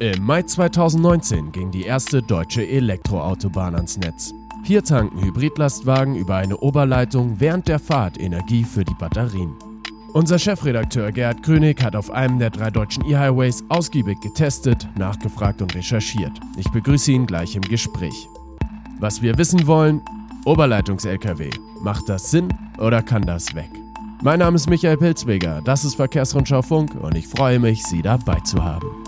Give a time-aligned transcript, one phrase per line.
[0.00, 4.32] Im Mai 2019 ging die erste deutsche Elektroautobahn ans Netz.
[4.62, 9.56] Hier tanken Hybridlastwagen über eine Oberleitung während der Fahrt Energie für die Batterien.
[10.12, 15.74] Unser Chefredakteur Gerhard König hat auf einem der drei deutschen E-Highways ausgiebig getestet, nachgefragt und
[15.74, 16.38] recherchiert.
[16.56, 18.28] Ich begrüße ihn gleich im Gespräch.
[19.00, 20.00] Was wir wissen wollen,
[20.44, 21.50] Oberleitungs-LKW.
[21.82, 23.70] Macht das Sinn oder kann das weg?
[24.22, 28.38] Mein Name ist Michael Pilzweger, das ist Verkehrsrundschau Funk und ich freue mich, Sie dabei
[28.40, 29.07] zu haben.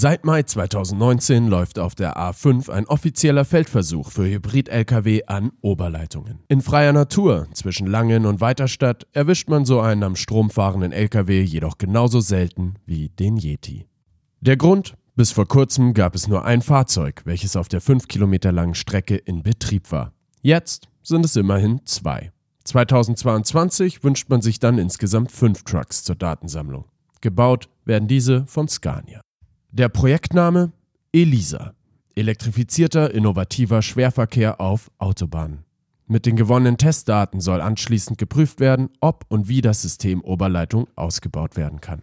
[0.00, 6.38] Seit Mai 2019 läuft auf der A5 ein offizieller Feldversuch für Hybrid-Lkw an Oberleitungen.
[6.46, 11.42] In freier Natur zwischen Langen und Weiterstadt erwischt man so einen am Strom fahrenden Lkw
[11.42, 13.88] jedoch genauso selten wie den Yeti.
[14.40, 14.94] Der Grund?
[15.16, 19.16] Bis vor kurzem gab es nur ein Fahrzeug, welches auf der 5 Kilometer langen Strecke
[19.16, 20.12] in Betrieb war.
[20.42, 22.30] Jetzt sind es immerhin zwei.
[22.62, 26.84] 2022 wünscht man sich dann insgesamt fünf Trucks zur Datensammlung.
[27.20, 29.22] Gebaut werden diese von Scania.
[29.70, 30.72] Der Projektname
[31.12, 31.74] ELISA.
[32.14, 35.64] Elektrifizierter, innovativer Schwerverkehr auf Autobahnen.
[36.06, 41.56] Mit den gewonnenen Testdaten soll anschließend geprüft werden, ob und wie das System Oberleitung ausgebaut
[41.56, 42.00] werden kann.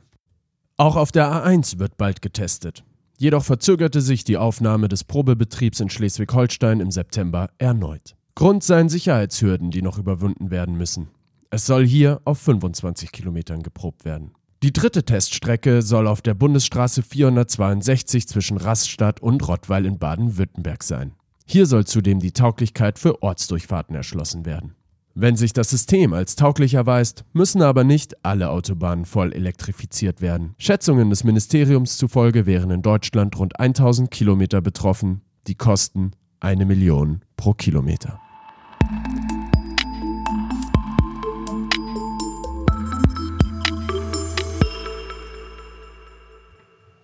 [0.77, 2.83] Auch auf der A1 wird bald getestet.
[3.17, 8.15] Jedoch verzögerte sich die Aufnahme des Probebetriebs in Schleswig-Holstein im September erneut.
[8.35, 11.07] Grund seien Sicherheitshürden, die noch überwunden werden müssen.
[11.49, 14.33] Es soll hier auf 25 Kilometern geprobt werden.
[14.65, 21.13] Die dritte Teststrecke soll auf der Bundesstraße 462 zwischen Raststadt und Rottweil in Baden-Württemberg sein.
[21.45, 24.73] Hier soll zudem die Tauglichkeit für Ortsdurchfahrten erschlossen werden.
[25.13, 30.55] Wenn sich das System als tauglich erweist, müssen aber nicht alle Autobahnen voll elektrifiziert werden.
[30.57, 37.21] Schätzungen des Ministeriums zufolge wären in Deutschland rund 1000 Kilometer betroffen, die kosten eine Million
[37.37, 38.19] pro Kilometer.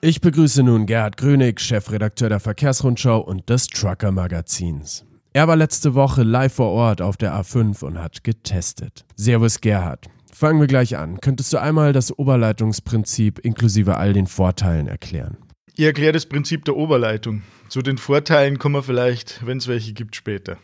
[0.03, 5.05] Ich begrüße nun Gerhard Grönig, Chefredakteur der Verkehrsrundschau und des Trucker Magazins.
[5.31, 9.05] Er war letzte Woche live vor Ort auf der A5 und hat getestet.
[9.15, 10.07] Servus Gerhard.
[10.33, 11.21] Fangen wir gleich an.
[11.21, 15.37] Könntest du einmal das Oberleitungsprinzip inklusive all den Vorteilen erklären?
[15.75, 17.43] Ich erkläre das Prinzip der Oberleitung.
[17.69, 20.57] Zu den Vorteilen kommen wir vielleicht, wenn es welche gibt, später.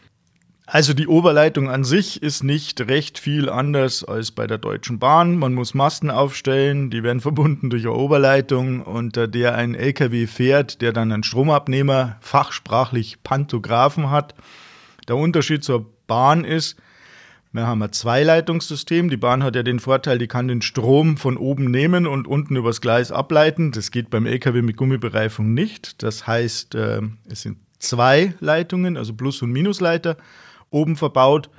[0.69, 5.38] Also die Oberleitung an sich ist nicht recht viel anders als bei der Deutschen Bahn.
[5.38, 10.81] Man muss Masten aufstellen, die werden verbunden durch eine Oberleitung, unter der ein LKW fährt,
[10.81, 14.35] der dann einen Stromabnehmer, fachsprachlich Pantographen hat.
[15.07, 16.75] Der Unterschied zur Bahn ist,
[17.53, 19.09] wir haben ein Zweileitungssystem.
[19.09, 22.57] Die Bahn hat ja den Vorteil, die kann den Strom von oben nehmen und unten
[22.57, 23.72] übers Gleis ableiten.
[23.72, 26.03] Das geht beim LKW mit Gummibereifung nicht.
[26.03, 30.17] Das heißt, äh, es sind zwei Leitungen, also Plus- und Minusleiter
[30.69, 31.50] oben verbaut.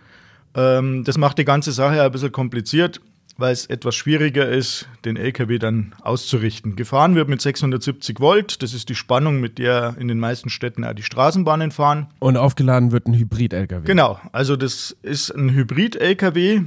[0.54, 3.00] Ähm, das macht die ganze Sache ein bisschen kompliziert,
[3.36, 6.76] weil es etwas schwieriger ist, den LKW dann auszurichten.
[6.76, 10.84] Gefahren wird mit 670 Volt, das ist die Spannung, mit der in den meisten Städten
[10.84, 12.08] auch die Straßenbahnen fahren.
[12.19, 13.86] Und aufgeladen wird ein Hybrid-LKW.
[13.86, 16.62] Genau, also das ist ein Hybrid-LKW,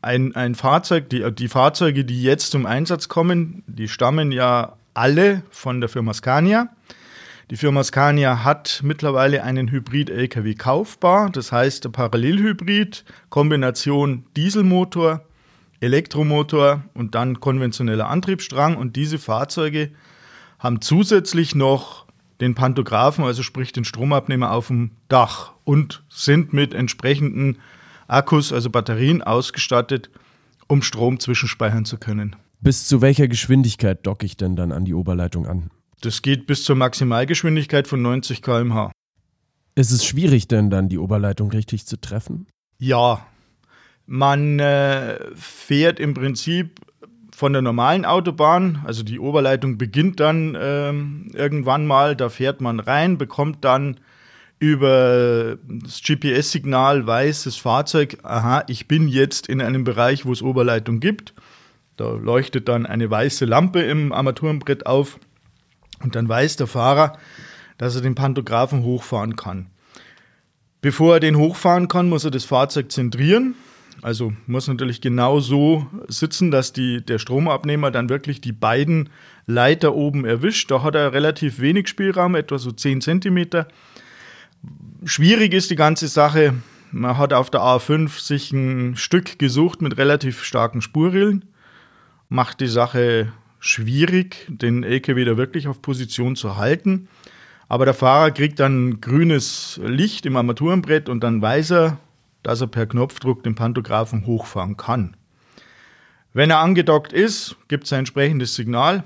[0.00, 5.42] ein, ein Fahrzeug, die, die Fahrzeuge, die jetzt zum Einsatz kommen, die stammen ja alle
[5.50, 6.68] von der Firma Scania.
[7.50, 15.22] Die Firma Scania hat mittlerweile einen Hybrid-LKW kaufbar, das heißt Parallelhybrid, Kombination Dieselmotor,
[15.80, 18.76] Elektromotor und dann konventioneller Antriebsstrang.
[18.76, 19.90] Und diese Fahrzeuge
[20.58, 22.06] haben zusätzlich noch
[22.40, 27.58] den Pantographen, also sprich den Stromabnehmer auf dem Dach und sind mit entsprechenden
[28.06, 30.10] Akkus, also Batterien ausgestattet,
[30.68, 32.36] um Strom zwischenspeichern zu können.
[32.60, 35.70] Bis zu welcher Geschwindigkeit docke ich denn dann an die Oberleitung an?
[36.02, 38.90] Das geht bis zur Maximalgeschwindigkeit von 90 km/h.
[39.76, 42.46] Ist es schwierig denn dann, die Oberleitung richtig zu treffen?
[42.78, 43.24] Ja.
[44.06, 46.80] Man äh, fährt im Prinzip
[47.34, 50.92] von der normalen Autobahn, also die Oberleitung beginnt dann äh,
[51.36, 53.98] irgendwann mal, da fährt man rein, bekommt dann
[54.58, 60.42] über das GPS-Signal weiß das Fahrzeug, aha, ich bin jetzt in einem Bereich, wo es
[60.42, 61.32] Oberleitung gibt.
[61.96, 65.18] Da leuchtet dann eine weiße Lampe im Armaturenbrett auf
[66.02, 67.18] und dann weiß der Fahrer,
[67.78, 69.66] dass er den Pantographen hochfahren kann.
[70.80, 73.54] Bevor er den hochfahren kann, muss er das Fahrzeug zentrieren.
[74.02, 79.10] Also muss natürlich genau so sitzen, dass die, der Stromabnehmer dann wirklich die beiden
[79.46, 80.70] Leiter oben erwischt.
[80.72, 83.66] Da hat er relativ wenig Spielraum, etwa so 10 cm.
[85.04, 86.54] Schwierig ist die ganze Sache.
[86.90, 91.44] Man hat auf der A5 sich ein Stück gesucht mit relativ starken Spurrillen.
[92.28, 97.08] Macht die Sache schwierig, den LKW da wirklich auf Position zu halten.
[97.68, 101.98] Aber der Fahrer kriegt dann grünes Licht im Armaturenbrett und dann weiß er,
[102.42, 105.16] dass er per Knopfdruck den Pantographen hochfahren kann.
[106.32, 109.04] Wenn er angedockt ist, gibt es ein entsprechendes Signal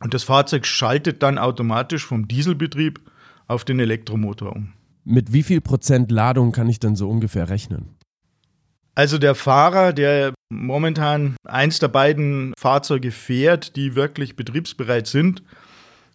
[0.00, 3.00] und das Fahrzeug schaltet dann automatisch vom Dieselbetrieb
[3.48, 4.74] auf den Elektromotor um.
[5.04, 7.96] Mit wie viel Prozent Ladung kann ich denn so ungefähr rechnen?
[8.94, 15.42] Also der Fahrer, der momentan eins der beiden Fahrzeuge fährt, die wirklich betriebsbereit sind,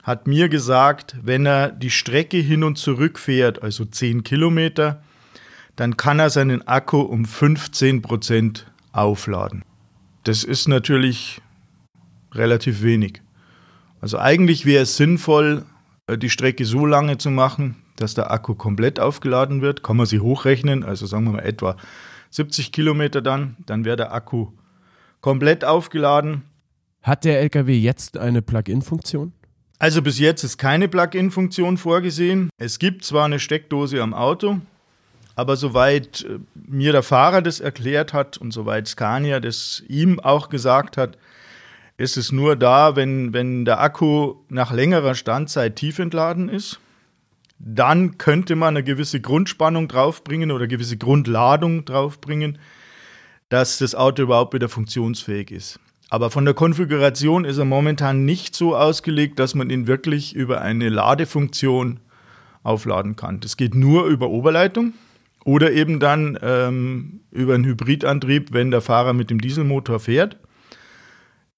[0.04, 5.02] hat mir gesagt, wenn er die Strecke hin und zurück fährt, also 10 Kilometer,
[5.76, 9.64] dann kann er seinen Akku um 15 Prozent aufladen.
[10.24, 11.42] Das ist natürlich
[12.34, 13.22] relativ wenig.
[14.00, 15.66] Also eigentlich wäre es sinnvoll,
[16.08, 19.84] äh, die Strecke so lange zu machen, dass der Akku komplett aufgeladen wird.
[19.84, 21.76] Kann man sie hochrechnen, also sagen wir mal etwa
[22.30, 24.48] 70 Kilometer dann, dann wäre der Akku
[25.22, 26.44] komplett aufgeladen.
[27.02, 29.34] Hat der LKW jetzt eine Plug-in-Funktion?
[29.80, 32.50] Also bis jetzt ist keine Plug-in-Funktion vorgesehen.
[32.58, 34.60] Es gibt zwar eine Steckdose am Auto,
[35.36, 40.50] aber soweit äh, mir der Fahrer das erklärt hat und soweit Scania das ihm auch
[40.50, 41.18] gesagt hat,
[41.98, 46.80] ist es nur da, wenn, wenn der Akku nach längerer Standzeit tief entladen ist.
[47.60, 52.60] Dann könnte man eine gewisse Grundspannung draufbringen oder gewisse Grundladung draufbringen,
[53.50, 55.80] dass das Auto überhaupt wieder funktionsfähig ist.
[56.10, 60.62] Aber von der Konfiguration ist er momentan nicht so ausgelegt, dass man ihn wirklich über
[60.62, 62.00] eine Ladefunktion
[62.64, 63.40] aufladen kann.
[63.40, 64.94] Das geht nur über Oberleitung
[65.44, 70.38] oder eben dann ähm, über einen Hybridantrieb, wenn der Fahrer mit dem Dieselmotor fährt.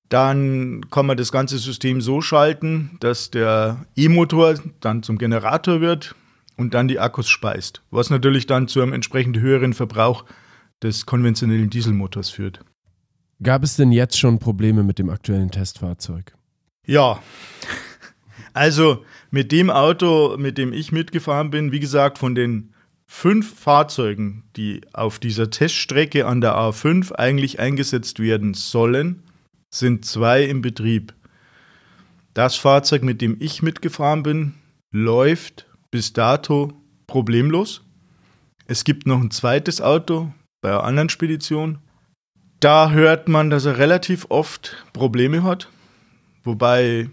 [0.09, 6.15] Dann kann man das ganze System so schalten, dass der E-Motor dann zum Generator wird
[6.57, 10.25] und dann die Akkus speist, was natürlich dann zu einem entsprechend höheren Verbrauch
[10.81, 12.61] des konventionellen Dieselmotors führt.
[13.41, 16.33] Gab es denn jetzt schon Probleme mit dem aktuellen Testfahrzeug?
[16.85, 17.19] Ja.
[18.51, 22.73] Also mit dem Auto, mit dem ich mitgefahren bin, wie gesagt, von den
[23.05, 29.23] fünf Fahrzeugen, die auf dieser Teststrecke an der A5 eigentlich eingesetzt werden sollen,
[29.69, 31.13] sind zwei im Betrieb.
[32.33, 34.53] Das Fahrzeug, mit dem ich mitgefahren bin,
[34.91, 36.73] läuft bis dato
[37.07, 37.81] problemlos.
[38.65, 40.31] Es gibt noch ein zweites Auto
[40.61, 41.79] bei einer anderen Spedition.
[42.59, 45.69] Da hört man, dass er relativ oft Probleme hat.
[46.43, 47.09] Wobei,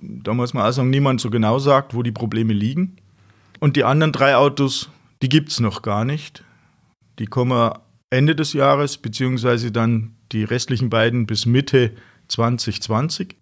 [0.00, 2.96] da muss man auch sagen, niemand so genau sagt, wo die Probleme liegen.
[3.58, 4.90] Und die anderen drei Autos,
[5.22, 6.44] die gibt es noch gar nicht.
[7.18, 7.72] Die kommen
[8.10, 11.92] Ende des Jahres, beziehungsweise dann die restlichen beiden bis Mitte
[12.28, 13.36] 2020.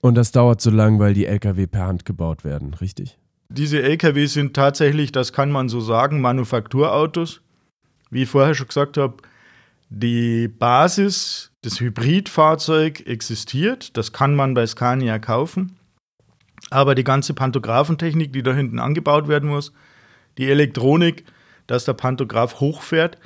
[0.00, 3.18] Und das dauert so lang, weil die Lkw per Hand gebaut werden, richtig?
[3.48, 7.40] Diese Lkw sind tatsächlich, das kann man so sagen, Manufakturautos.
[8.10, 9.16] Wie ich vorher schon gesagt habe,
[9.90, 13.96] die Basis des Hybridfahrzeug existiert.
[13.96, 15.76] Das kann man bei Scania kaufen.
[16.70, 19.72] Aber die ganze Pantographentechnik, die da hinten angebaut werden muss,
[20.36, 21.24] die Elektronik,
[21.66, 23.18] dass der Pantograph hochfährt,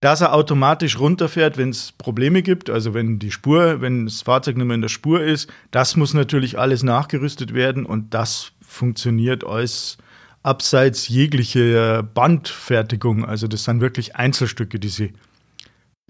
[0.00, 4.56] dass er automatisch runterfährt, wenn es Probleme gibt, also wenn die Spur, wenn das Fahrzeug
[4.56, 9.44] nicht mehr in der Spur ist, das muss natürlich alles nachgerüstet werden und das funktioniert
[9.44, 9.98] als
[10.42, 13.26] abseits jeglicher Bandfertigung.
[13.26, 15.10] Also das sind wirklich Einzelstücke, diese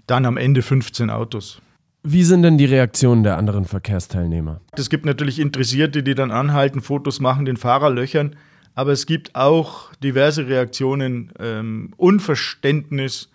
[0.07, 1.61] dann am Ende 15 Autos.
[2.03, 4.61] Wie sind denn die Reaktionen der anderen Verkehrsteilnehmer?
[4.71, 8.37] Es gibt natürlich Interessierte, die dann anhalten, Fotos machen, den Fahrer löchern,
[8.73, 13.29] aber es gibt auch diverse Reaktionen, ähm, Unverständnis,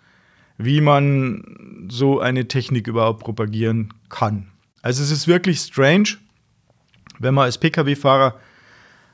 [0.57, 4.47] wie man so eine Technik überhaupt propagieren kann.
[4.81, 6.17] Also es ist wirklich strange,
[7.19, 8.39] wenn man als Pkw-Fahrer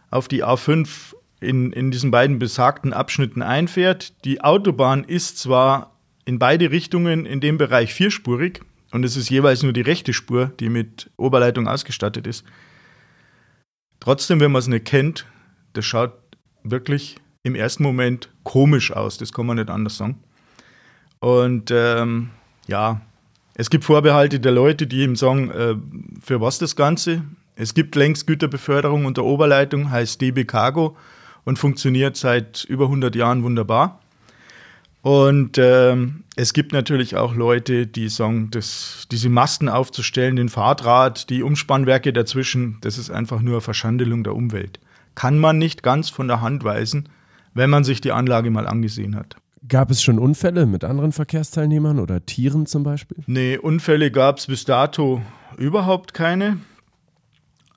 [0.10, 4.14] auf die A5 in, in diesen beiden besagten Abschnitten einfährt.
[4.26, 9.64] Die Autobahn ist zwar in beide Richtungen in dem Bereich vierspurig und es ist jeweils
[9.64, 12.46] nur die rechte Spur, die mit Oberleitung ausgestattet ist.
[14.00, 15.26] Trotzdem, wenn man es nicht kennt,
[15.74, 16.14] das schaut
[16.64, 20.22] wirklich im ersten Moment komisch aus, das kann man nicht anders sagen.
[21.24, 22.32] Und ähm,
[22.68, 23.00] ja,
[23.56, 25.76] es gibt Vorbehalte der Leute, die ihm sagen, äh,
[26.22, 27.24] für was das Ganze.
[27.56, 30.98] Es gibt längst Güterbeförderung unter Oberleitung, heißt DB Cargo
[31.46, 34.02] und funktioniert seit über 100 Jahren wunderbar.
[35.02, 41.30] Und ähm, es gibt natürlich auch Leute, die sagen, dass diese Masten aufzustellen, den Fahrdraht,
[41.30, 44.78] die Umspannwerke dazwischen, das ist einfach nur eine Verschandelung der Umwelt.
[45.16, 47.08] Kann man nicht ganz von der Hand weisen,
[47.54, 49.38] wenn man sich die Anlage mal angesehen hat.
[49.68, 53.18] Gab es schon Unfälle mit anderen Verkehrsteilnehmern oder Tieren zum Beispiel?
[53.28, 55.22] Nee, Unfälle gab es bis dato
[55.58, 56.58] überhaupt keine.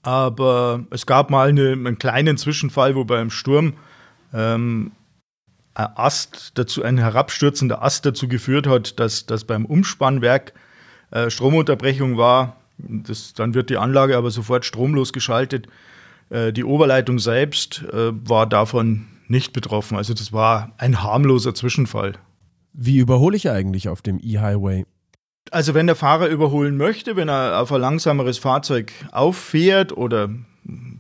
[0.02, 3.74] Aber es gab mal eine, einen kleinen Zwischenfall, wo beim Sturm
[4.32, 4.92] ähm,
[5.74, 10.54] ein Ast dazu, ein herabstürzender Ast dazu geführt hat, dass, dass beim Umspannwerk
[11.10, 12.56] äh, Stromunterbrechung war.
[12.78, 15.66] Das, dann wird die Anlage aber sofort stromlos geschaltet.
[16.30, 19.96] Äh, die Oberleitung selbst äh, war davon nicht betroffen.
[19.96, 22.14] Also das war ein harmloser Zwischenfall.
[22.72, 24.84] Wie überhole ich eigentlich auf dem E-Highway?
[25.50, 30.28] Also wenn der Fahrer überholen möchte, wenn er auf ein langsameres Fahrzeug auffährt oder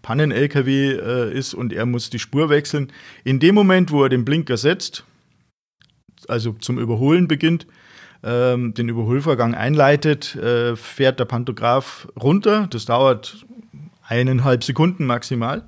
[0.02, 2.92] Pannen-LKW äh, ist und er muss die Spur wechseln,
[3.24, 5.04] in dem Moment, wo er den Blinker setzt,
[6.28, 7.66] also zum Überholen beginnt,
[8.22, 12.68] ähm, den Überholvorgang einleitet, äh, fährt der Pantograph runter.
[12.70, 13.44] Das dauert
[14.02, 15.64] eineinhalb Sekunden maximal.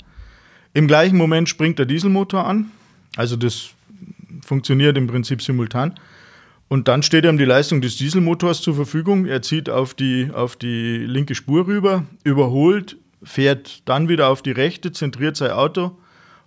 [0.79, 2.71] Im gleichen Moment springt der Dieselmotor an.
[3.17, 3.71] Also das
[4.47, 5.99] funktioniert im Prinzip simultan.
[6.69, 9.27] Und dann steht ihm die Leistung des Dieselmotors zur Verfügung.
[9.27, 14.53] Er zieht auf die, auf die linke Spur rüber, überholt, fährt dann wieder auf die
[14.53, 15.99] rechte, zentriert sein Auto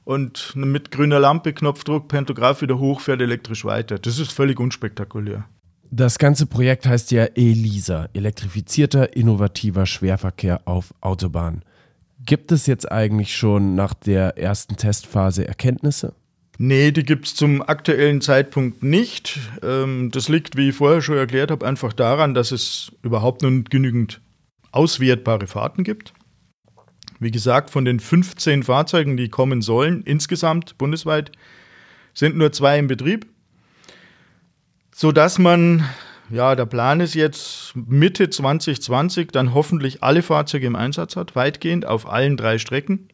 [0.05, 3.99] und mit grüner Lampe, Knopfdruck, Pantograph wieder hoch, fährt elektrisch weiter.
[3.99, 5.43] Das ist völlig unspektakulär.
[5.89, 11.65] Das ganze Projekt heißt ja ELISA, elektrifizierter, innovativer Schwerverkehr auf Autobahnen.
[12.25, 16.13] Gibt es jetzt eigentlich schon nach der ersten Testphase Erkenntnisse?
[16.57, 19.39] Nee, die gibt es zum aktuellen Zeitpunkt nicht.
[19.63, 23.71] Ähm, das liegt, wie ich vorher schon erklärt habe, einfach daran, dass es überhaupt nicht
[23.71, 24.21] genügend
[24.71, 26.13] auswertbare Fahrten gibt.
[27.19, 31.31] Wie gesagt, von den 15 Fahrzeugen, die kommen sollen, insgesamt bundesweit,
[32.13, 33.25] sind nur zwei in Betrieb.
[34.93, 35.83] Sodass man,
[36.31, 41.85] ja, der Plan ist jetzt Mitte 2020 dann hoffentlich alle Fahrzeuge im Einsatz hat, weitgehend
[41.85, 43.09] auf allen drei Strecken.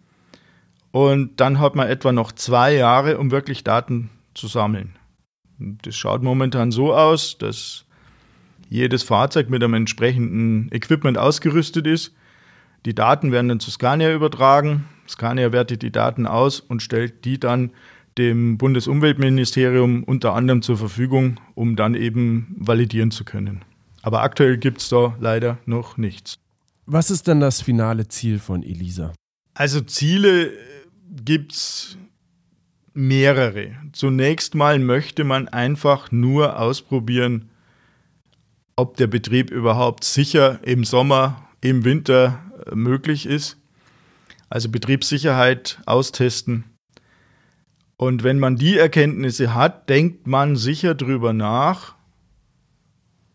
[0.91, 4.95] Und dann hat man etwa noch zwei Jahre, um wirklich Daten zu sammeln.
[5.59, 7.85] Das schaut momentan so aus, dass
[8.69, 12.13] jedes Fahrzeug mit einem entsprechenden Equipment ausgerüstet ist.
[12.85, 14.85] Die Daten werden dann zu Scania übertragen.
[15.07, 17.71] Scania wertet die Daten aus und stellt die dann
[18.17, 23.63] dem Bundesumweltministerium unter anderem zur Verfügung, um dann eben validieren zu können.
[24.01, 26.39] Aber aktuell gibt es da leider noch nichts.
[26.85, 29.13] Was ist denn das finale Ziel von ELISA?
[29.53, 30.51] Also Ziele
[31.09, 31.97] gibt es
[32.93, 33.75] mehrere.
[33.91, 37.49] Zunächst mal möchte man einfach nur ausprobieren,
[38.75, 43.57] ob der Betrieb überhaupt sicher im Sommer, im Winter äh, möglich ist.
[44.49, 46.63] Also Betriebssicherheit austesten.
[47.97, 51.95] Und wenn man die Erkenntnisse hat, denkt man sicher drüber nach,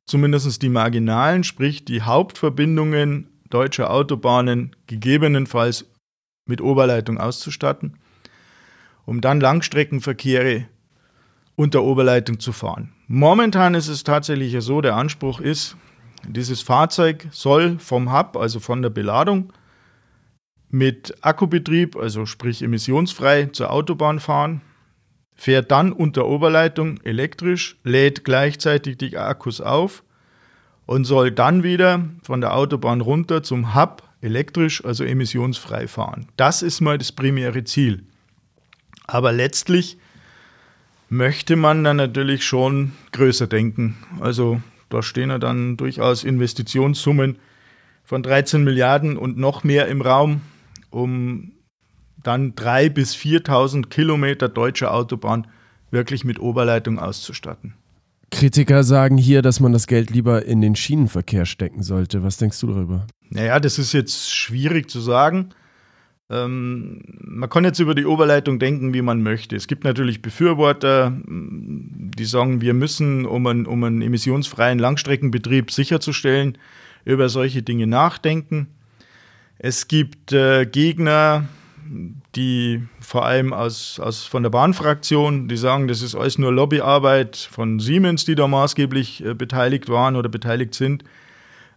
[0.07, 5.87] zumindest die marginalen, sprich die Hauptverbindungen deutscher Autobahnen gegebenenfalls
[6.47, 7.99] mit Oberleitung auszustatten,
[9.05, 10.67] um dann Langstreckenverkehre
[11.57, 12.93] unter Oberleitung zu fahren.
[13.09, 15.77] Momentan ist es tatsächlich so, der Anspruch ist,
[16.27, 19.53] dieses Fahrzeug soll vom Hub, also von der Beladung,
[20.73, 24.63] mit Akkubetrieb, also sprich emissionsfrei zur Autobahn fahren,
[25.37, 30.03] fährt dann unter Oberleitung elektrisch, lädt gleichzeitig die Akkus auf
[30.87, 36.29] und soll dann wieder von der Autobahn runter zum Hub elektrisch, also emissionsfrei fahren.
[36.37, 38.05] Das ist mal das primäre Ziel.
[39.07, 39.99] Aber letztlich
[41.11, 43.99] möchte man dann natürlich schon größer denken.
[44.21, 47.37] Also da stehen ja dann durchaus Investitionssummen
[48.05, 50.41] von 13 Milliarden und noch mehr im Raum
[50.93, 51.53] um
[52.23, 55.49] dann 3.000 bis 4.000 Kilometer deutsche Autobahn
[55.91, 57.75] wirklich mit Oberleitung auszustatten.
[58.31, 62.23] Kritiker sagen hier, dass man das Geld lieber in den Schienenverkehr stecken sollte.
[62.23, 63.07] Was denkst du darüber?
[63.29, 65.51] Naja, das ist jetzt schwierig zu sagen.
[66.31, 69.55] Ähm, man kann jetzt über die Oberleitung denken, wie man möchte.
[69.55, 76.57] Es gibt natürlich Befürworter, die sagen, wir müssen, um einen, um einen emissionsfreien Langstreckenbetrieb sicherzustellen,
[77.05, 78.69] über solche Dinge nachdenken.
[79.65, 81.47] Es gibt äh, Gegner,
[82.35, 87.37] die vor allem aus, aus von der Bahnfraktion, die sagen, das ist alles nur Lobbyarbeit
[87.37, 91.05] von Siemens, die da maßgeblich äh, beteiligt waren oder beteiligt sind.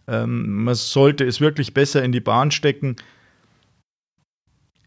[0.08, 2.96] Ähm, man sollte es wirklich besser in die Bahn stecken.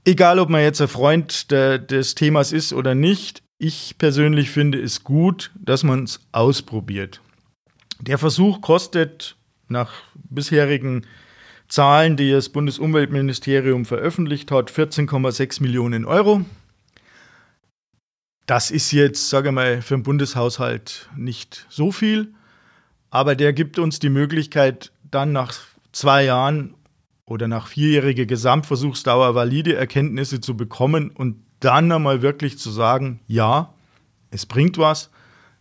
[0.03, 4.81] Egal, ob man jetzt ein Freund der, des Themas ist oder nicht, ich persönlich finde
[4.81, 7.21] es gut, dass man es ausprobiert.
[8.01, 9.37] Der Versuch kostet
[9.69, 11.05] nach bisherigen
[11.69, 16.43] Zahlen, die das Bundesumweltministerium veröffentlicht hat, 14,6 Millionen Euro.
[18.47, 22.33] Das ist jetzt, sage ich mal, für den Bundeshaushalt nicht so viel,
[23.11, 25.53] aber der gibt uns die Möglichkeit, dann nach
[25.91, 26.73] zwei Jahren
[27.25, 33.75] oder nach vierjähriger Gesamtversuchsdauer valide Erkenntnisse zu bekommen und dann einmal wirklich zu sagen, ja,
[34.31, 35.11] es bringt was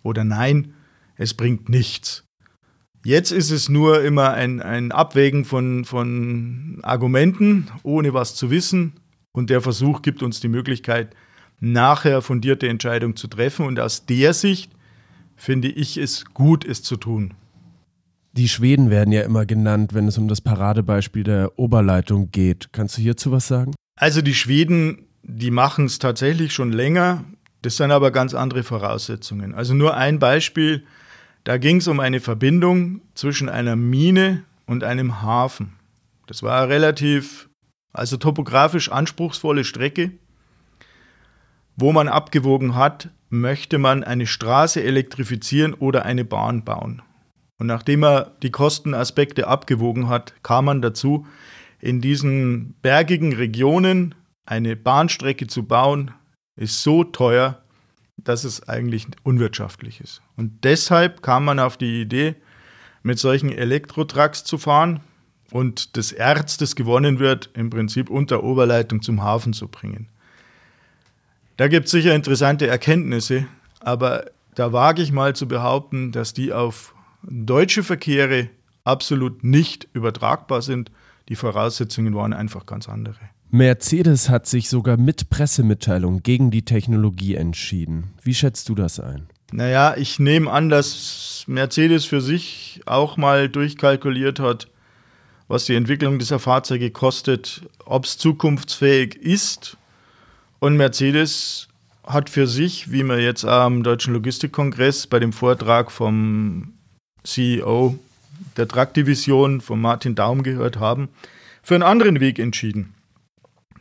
[0.02, 0.72] oder nein,
[1.16, 2.27] es bringt nichts.
[3.04, 8.94] Jetzt ist es nur immer ein, ein Abwägen von, von Argumenten, ohne was zu wissen.
[9.32, 11.14] Und der Versuch gibt uns die Möglichkeit,
[11.60, 13.66] nachher fundierte Entscheidungen zu treffen.
[13.66, 14.72] Und aus der Sicht
[15.36, 17.34] finde ich es gut, es zu tun.
[18.32, 22.72] Die Schweden werden ja immer genannt, wenn es um das Paradebeispiel der Oberleitung geht.
[22.72, 23.74] Kannst du hierzu was sagen?
[23.96, 27.24] Also die Schweden, die machen es tatsächlich schon länger.
[27.62, 29.54] Das sind aber ganz andere Voraussetzungen.
[29.54, 30.84] Also nur ein Beispiel.
[31.48, 35.78] Da ging es um eine Verbindung zwischen einer Mine und einem Hafen.
[36.26, 37.48] Das war eine relativ,
[37.94, 40.10] also topografisch anspruchsvolle Strecke,
[41.74, 47.00] wo man abgewogen hat, möchte man eine Straße elektrifizieren oder eine Bahn bauen.
[47.58, 51.26] Und nachdem er die Kostenaspekte abgewogen hat, kam man dazu,
[51.80, 54.14] in diesen bergigen Regionen
[54.44, 56.10] eine Bahnstrecke zu bauen,
[56.56, 57.62] ist so teuer,
[58.18, 60.22] dass es eigentlich unwirtschaftlich ist.
[60.36, 62.34] Und deshalb kam man auf die Idee,
[63.02, 65.00] mit solchen Elektrotrucks zu fahren
[65.50, 70.08] und das Erz, das gewonnen wird, im Prinzip unter Oberleitung zum Hafen zu bringen.
[71.56, 73.46] Da gibt es sicher interessante Erkenntnisse,
[73.80, 78.50] aber da wage ich mal zu behaupten, dass die auf deutsche Verkehre
[78.84, 80.90] absolut nicht übertragbar sind.
[81.28, 83.18] Die Voraussetzungen waren einfach ganz andere.
[83.50, 88.12] Mercedes hat sich sogar mit Pressemitteilung gegen die Technologie entschieden.
[88.22, 89.26] Wie schätzt du das ein?
[89.52, 94.68] Naja, ich nehme an, dass Mercedes für sich auch mal durchkalkuliert hat,
[95.48, 99.78] was die Entwicklung dieser Fahrzeuge kostet, ob es zukunftsfähig ist.
[100.58, 101.68] Und Mercedes
[102.04, 106.74] hat für sich, wie wir jetzt am Deutschen Logistikkongress bei dem Vortrag vom
[107.24, 107.98] CEO
[108.58, 111.08] der Truck-Division, von Martin Daum gehört haben,
[111.62, 112.92] für einen anderen Weg entschieden.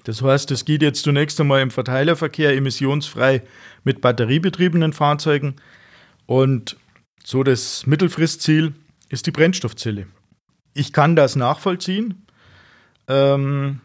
[0.07, 3.41] Das heißt, es geht jetzt zunächst einmal im Verteilerverkehr emissionsfrei
[3.83, 5.57] mit batteriebetriebenen Fahrzeugen
[6.25, 6.77] und
[7.25, 8.73] so das Mittelfristziel
[9.09, 10.07] ist die Brennstoffzelle.
[10.73, 12.25] Ich kann das nachvollziehen.
[13.09, 13.81] Ähm,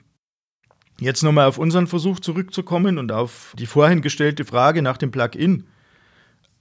[1.00, 5.66] jetzt nochmal auf unseren Versuch zurückzukommen und auf die vorhin gestellte Frage nach dem Plug-in.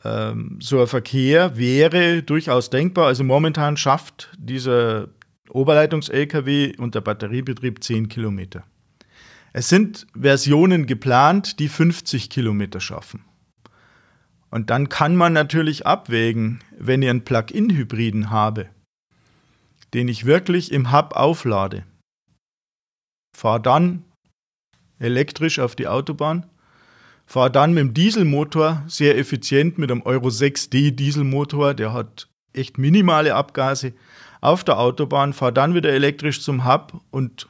[0.03, 3.06] Ähm, so ein Verkehr wäre durchaus denkbar.
[3.06, 5.10] Also momentan schafft dieser
[5.50, 8.63] Oberleitungs-LKW unter Batteriebetrieb 10 Kilometer.
[9.53, 13.25] Es sind Versionen geplant, die 50 Kilometer schaffen.
[14.50, 18.70] Und dann kann man natürlich abwägen, wenn ich einen Plug-in-Hybriden habe,
[19.93, 21.86] den ich wirklich im Hub auflade,
[23.36, 24.04] fahre dann
[24.99, 26.45] elektrisch auf die Autobahn,
[27.25, 32.78] fahre dann mit dem Dieselmotor sehr effizient mit einem Euro 6D Dieselmotor, der hat echt
[32.78, 33.93] minimale Abgase
[34.41, 37.47] auf der Autobahn, fahre dann wieder elektrisch zum Hub und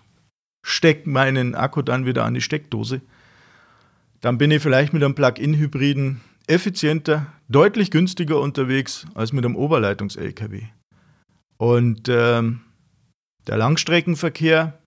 [0.63, 3.01] stecke meinen Akku dann wieder an die Steckdose.
[4.21, 10.63] Dann bin ich vielleicht mit einem Plug-in-Hybriden effizienter, deutlich günstiger unterwegs als mit einem Oberleitungs-LKW.
[11.57, 12.61] Und ähm,
[13.47, 14.79] der Langstreckenverkehr,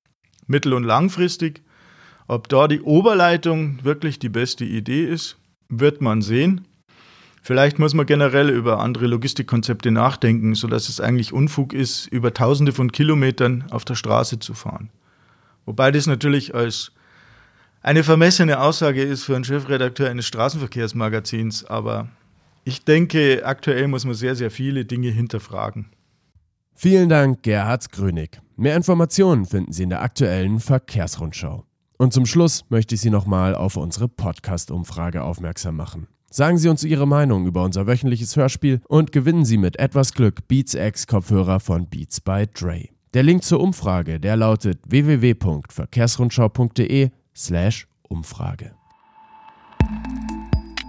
[0.47, 1.63] mittel- und langfristig,
[2.27, 5.37] ob da die Oberleitung wirklich die beste Idee ist,
[5.69, 6.67] wird man sehen.
[7.43, 12.73] Vielleicht muss man generell über andere Logistikkonzepte nachdenken, sodass es eigentlich Unfug ist, über Tausende
[12.73, 14.91] von Kilometern auf der Straße zu fahren.
[15.67, 16.93] Wobei das natürlich als
[17.83, 22.09] eine vermessene Aussage ist für einen Chefredakteur eines Straßenverkehrsmagazins, aber
[22.65, 25.91] ich denke, aktuell muss man sehr, sehr viele Dinge hinterfragen.
[26.75, 28.41] Vielen Dank, Gerhard Grönig.
[28.57, 31.65] Mehr Informationen finden Sie in der aktuellen Verkehrsrundschau.
[31.99, 36.09] Und zum Schluss möchte ich Sie nochmal auf unsere Podcast-Umfrage aufmerksam machen.
[36.31, 40.49] Sagen Sie uns Ihre Meinung über unser wöchentliches Hörspiel und gewinnen Sie mit etwas Glück
[40.49, 42.94] Beats X Kopfhörer von Beats by Dre.
[43.15, 48.73] Der Link zur Umfrage, der lautet www.verkehrsrundschau.de/slash Umfrage.